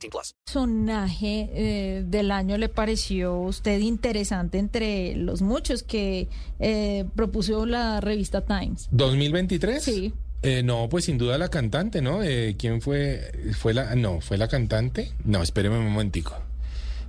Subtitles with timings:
[0.00, 0.34] 18 plus.
[0.44, 6.28] personaje eh, del año le pareció a usted interesante entre los muchos que
[6.58, 8.88] eh, propuso la revista Times?
[8.92, 9.80] ¿2023?
[9.80, 10.12] Sí.
[10.42, 12.22] Eh, no, pues sin duda la cantante, ¿no?
[12.22, 13.30] Eh, ¿Quién fue?
[13.58, 13.94] ¿Fue la?
[13.94, 15.12] No, ¿fue la cantante?
[15.24, 16.34] No, espéreme un momentico.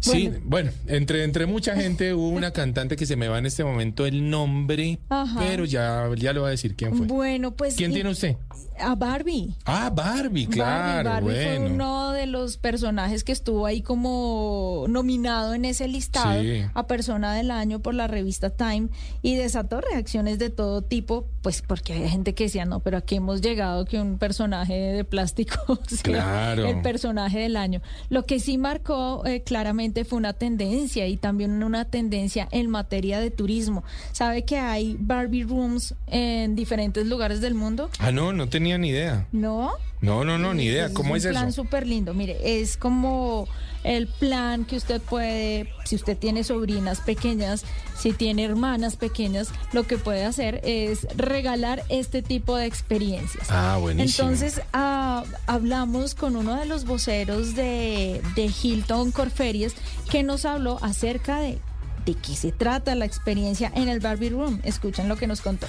[0.00, 3.64] Sí, bueno, entre, entre mucha gente hubo una cantante que se me va en este
[3.64, 5.40] momento el nombre, Ajá.
[5.40, 7.06] pero ya, ya le voy a decir quién fue.
[7.06, 7.74] Bueno, pues...
[7.76, 8.36] ¿Quién y- tiene usted?
[8.80, 9.56] A Barbie.
[9.64, 11.60] Ah, Barbie, claro, Barbie, Barbie bueno.
[11.66, 16.62] fue uno de los personajes que estuvo ahí como nominado en ese listado Sí.
[16.74, 18.88] a persona del año por la revista Time
[19.20, 23.16] y desató reacciones de todo tipo, pues porque había gente que decía, no, pero aquí
[23.16, 25.56] hemos llegado que un personaje de plástico
[25.88, 26.66] sea Claro.
[26.68, 27.82] el personaje del año.
[28.10, 33.20] Lo que sí marcó eh, claramente fue una tendencia y también una tendencia en materia
[33.20, 33.84] de turismo.
[34.12, 37.90] ¿Sabe que hay Barbie Rooms en diferentes lugares del mundo?
[37.98, 39.26] Ah, no, no tenía ni idea.
[39.32, 39.72] ¿No?
[40.00, 40.92] No, no, no, ni idea.
[40.92, 41.62] ¿Cómo es un plan eso?
[41.62, 42.14] súper lindo.
[42.14, 43.48] Mire, es como
[43.84, 47.64] el plan que usted puede, si usted tiene sobrinas pequeñas,
[47.98, 53.48] si tiene hermanas pequeñas, lo que puede hacer es regalar este tipo de experiencias.
[53.50, 54.28] Ah, buenísimo.
[54.28, 59.74] Entonces, ah, hablamos con uno de los voceros de, de Hilton Corferias
[60.10, 61.58] que nos habló acerca de
[62.04, 64.60] de qué se trata la experiencia en el Barbie Room.
[64.64, 65.66] Escuchen lo que nos contó.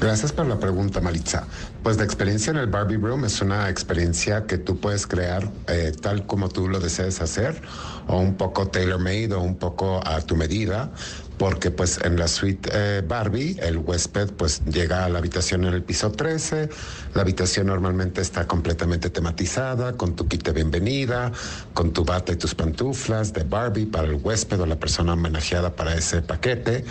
[0.00, 1.46] Gracias por la pregunta, Maritza.
[1.82, 5.92] Pues la experiencia en el Barbie Room es una experiencia que tú puedes crear eh,
[6.00, 7.60] tal como tú lo desees hacer,
[8.06, 10.90] o un poco tailor-made o un poco a tu medida,
[11.36, 15.74] porque pues en la suite eh, Barbie el huésped pues llega a la habitación en
[15.74, 16.70] el piso 13,
[17.14, 21.30] la habitación normalmente está completamente tematizada, con tu kit de bienvenida,
[21.74, 25.76] con tu bata y tus pantuflas de Barbie para el huésped o la persona homenajeada
[25.76, 26.86] para ese paquete.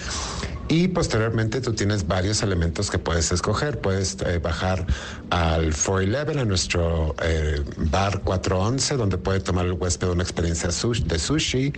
[0.70, 3.82] Y posteriormente tú tienes varios elementos que puedes escoger.
[3.82, 4.86] Puedes eh, bajar
[5.32, 11.20] al 411, a nuestro eh, bar 411, donde puede tomar el huésped una experiencia de
[11.20, 11.74] sushi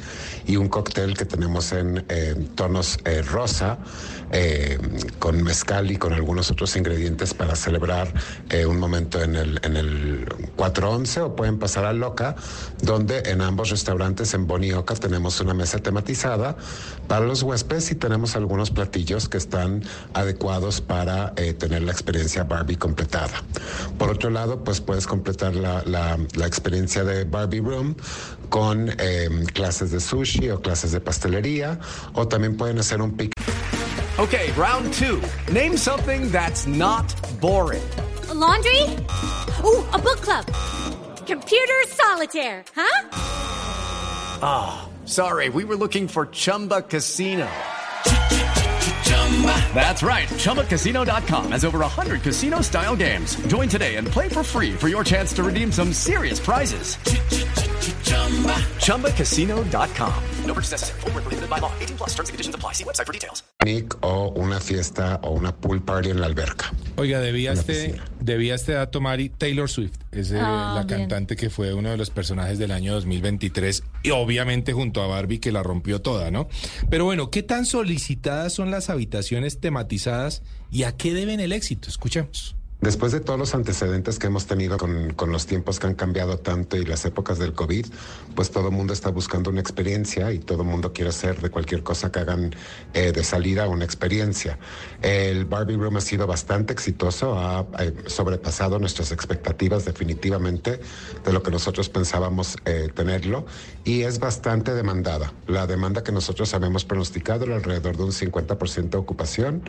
[0.46, 3.00] y un cóctel que tenemos en eh, tonos
[3.32, 3.80] rosa,
[4.34, 4.78] eh,
[5.20, 8.14] con mezcal y con algunos otros ingredientes para celebrar
[8.50, 10.26] eh, un momento en el, en el
[10.56, 11.22] 411.
[11.22, 12.36] O pueden pasar a Loca,
[12.82, 16.56] donde en ambos restaurantes en Bonioca tenemos una mesa tematizada
[17.10, 19.84] para los huéspedes y tenemos algunos platillos que están
[20.16, 23.44] adecuados para eh, tener la experiencia Barbie completada.
[24.00, 27.96] Por otro lado, pues puedes completar la, la- la experiencia de Barbie Room
[28.50, 31.80] con eh, clases de sushi o clases de pastelería
[32.14, 33.32] o también pueden hacer un pic
[34.18, 35.22] Okay, round two.
[35.52, 37.06] Name something that's not
[37.40, 37.82] boring.
[38.30, 38.82] A laundry?
[39.64, 40.46] Ooh, a book club.
[41.28, 43.02] Computer solitaire, huh?
[45.06, 47.48] Sorry, we were looking for Chumba Casino.
[49.74, 50.28] That's right.
[50.28, 53.36] ChumbaCasino.com has over 100 casino style games.
[53.48, 56.98] Join today and play for free for your chance to redeem some serious prizes.
[58.86, 60.24] ChumbaCasino.com.
[60.46, 61.00] No purchase necessary.
[61.02, 61.72] Void were prohibited by law.
[61.80, 62.74] 18 plus terms and conditions apply.
[62.74, 63.42] See website for details.
[63.60, 66.72] picnic o una fiesta o una pool party en la alberca.
[66.98, 71.00] Oiga, debía este, debía este dato, Mari, Taylor Swift, es eh, Ah, la bien.
[71.00, 75.40] cantante que fue uno de los personajes del año 2023 y obviamente junto a Barbie
[75.40, 76.48] que la rompió toda, ¿no?
[76.90, 81.90] Pero bueno, ¿qué tan solicitadas son las habitaciones tematizadas y a qué deben el éxito?
[81.90, 82.56] Escuchemos.
[82.82, 86.78] Después de todos los antecedentes que hemos tenido con, los tiempos que han cambiado tanto
[86.78, 87.86] y las épocas del COVID,
[88.34, 91.52] pues todo el mundo está buscando una experiencia y todo el mundo quiere hacer de
[91.52, 92.56] cualquier cosa que hagan
[92.96, 94.58] eh, de salida una experiencia.
[95.04, 100.80] El Barbie Room ha sido bastante exitoso, ha eh, sobrepasado nuestras expectativas definitivamente
[101.24, 103.46] de lo que nosotros pensábamos eh, tenerlo
[103.84, 105.32] y es bastante demandada.
[105.46, 109.62] La demanda que nosotros habíamos pronosticado era alrededor de un 50% de ocupación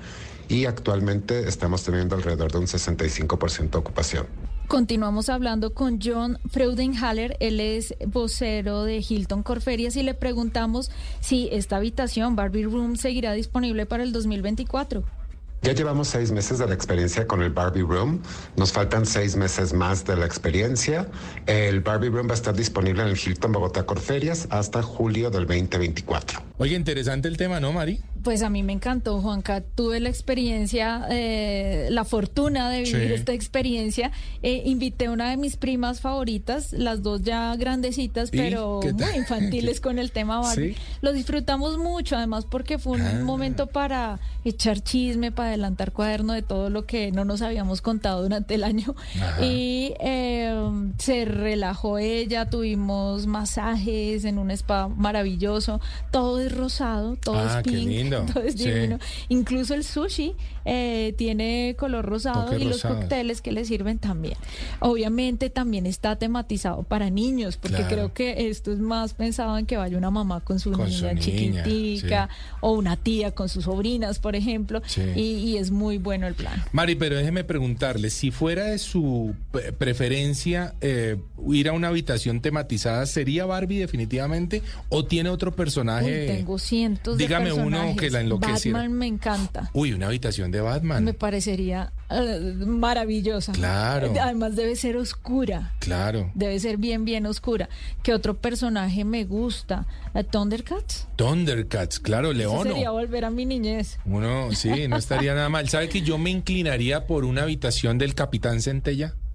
[0.48, 2.68] y actualmente estamos teniendo alrededor de un
[3.02, 4.26] 65% de ocupación.
[4.68, 10.90] Continuamos hablando con John Freudenhaller, él es vocero de Hilton Corferias y le preguntamos
[11.20, 15.04] si esta habitación Barbie Room seguirá disponible para el 2024.
[15.62, 18.20] Ya llevamos seis meses de la experiencia con el Barbie Room.
[18.56, 21.06] Nos faltan seis meses más de la experiencia.
[21.46, 25.46] El Barbie Room va a estar disponible en el Hilton Bogotá Corferias hasta julio del
[25.46, 26.40] 2024.
[26.58, 28.00] Oye, interesante el tema, ¿no, Mari?
[28.22, 29.62] Pues a mí me encantó, Juanca.
[29.62, 33.14] Tuve la experiencia, eh, la fortuna de vivir Sí.
[33.14, 34.12] esta experiencia.
[34.42, 39.16] Eh, invité a una de mis primas favoritas, las dos ya grandecitas, ¿Y pero muy
[39.16, 40.74] infantiles con el tema Barbie.
[40.74, 40.80] ¿Sí?
[41.00, 43.20] Lo disfrutamos mucho, además porque fue un Ah.
[43.24, 48.22] momento para echar chisme, para adelantar cuaderno de todo lo que no nos habíamos contado
[48.22, 48.94] durante el año.
[49.20, 49.44] Ajá.
[49.44, 50.54] Y eh,
[50.98, 55.80] se relajó ella, tuvimos masajes en un spa maravilloso.
[56.10, 57.88] Todo es rosado, todo Ah, es qué pink,
[58.20, 58.40] lindo.
[58.44, 58.70] es Sí.
[58.70, 58.98] divino.
[59.28, 62.94] Incluso el sushi eh, tiene color rosado Toque y rosado.
[62.94, 64.36] los cócteles que le sirven también.
[64.80, 67.94] Obviamente también está tematizado para niños, porque Claro.
[67.94, 71.04] creo que esto es más pensado en que vaya una mamá con su Con su
[71.06, 72.28] niña chiquitica
[72.60, 75.02] o una tía con sus sobrinas, por ejemplo, Sí.
[75.16, 75.20] y,
[75.50, 76.62] y es muy bueno el plan.
[76.72, 79.34] Mari, pero déjeme preguntarle, si fuera de su
[79.78, 81.16] preferencia eh,
[81.50, 86.22] ir a una habitación tematizada, ¿sería Barbie definitivamente o tiene otro personaje?
[86.30, 87.96] Uy, tengo cientos Dígame de uno personajes.
[88.06, 88.78] Que la enloqueciera.
[88.78, 89.70] Batman me encanta.
[89.72, 91.04] Uy, una habitación de Batman.
[91.04, 93.52] Me parecería eh, maravillosa.
[93.52, 94.12] Claro.
[94.20, 95.72] Además debe ser oscura.
[95.78, 96.30] Claro.
[96.34, 97.68] Debe ser bien, bien oscura.
[98.02, 99.86] ¿Qué otro personaje me gusta?
[100.14, 101.06] ¿La Thundercats?
[101.16, 102.64] Thundercats, claro, Leono.
[102.74, 103.98] sería volver a mi niñez.
[104.04, 105.68] Uno, sí, no estaría nada mal.
[105.68, 109.14] ¿Sabe que yo me inclinaría por una habitación del Capitán Centella?